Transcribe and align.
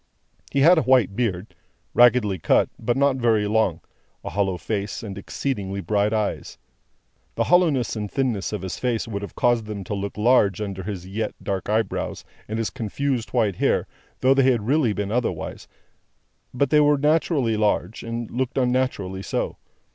He 0.51 0.61
had 0.61 0.79
a 0.79 0.81
white 0.81 1.15
beard, 1.15 1.53
raggedly 1.93 2.39
cut, 2.39 2.69
but 2.79 2.97
not 2.97 3.17
very 3.17 3.45
long, 3.45 3.81
a 4.23 4.31
hollow 4.31 4.57
face, 4.57 5.03
and 5.03 5.15
exceedingly 5.15 5.79
bright 5.79 6.11
eyes. 6.11 6.57
The 7.35 7.43
hollowness 7.43 7.95
and 7.95 8.09
thinness 8.09 8.51
of 8.51 8.63
his 8.63 8.79
face 8.79 9.07
would 9.07 9.21
have 9.21 9.35
caused 9.35 9.65
them 9.65 9.83
to 9.83 9.93
look 9.93 10.17
large, 10.17 10.59
under 10.59 10.81
his 10.81 11.05
yet 11.05 11.35
dark 11.43 11.69
eyebrows 11.69 12.25
and 12.47 12.57
his 12.57 12.71
confused 12.71 13.29
white 13.29 13.57
hair, 13.57 13.85
though 14.21 14.33
they 14.33 14.41
had 14.49 14.61
been 14.61 14.65
really 14.65 15.11
otherwise; 15.13 15.67
but, 16.51 16.71
they 16.71 16.79
were 16.79 16.97
naturally 16.97 17.55
large, 17.55 18.01
and 18.01 18.31
looked 18.31 18.57
unnaturally 18.57 19.21
so. 19.21 19.57